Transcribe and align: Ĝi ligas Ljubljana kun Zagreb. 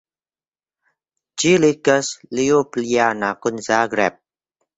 Ĝi 1.43 1.51
ligas 1.65 2.09
Ljubljana 2.39 3.31
kun 3.45 3.63
Zagreb. 3.69 4.19